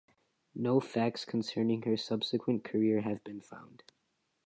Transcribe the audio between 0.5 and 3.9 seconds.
No facts concerning her subsequent career have been found.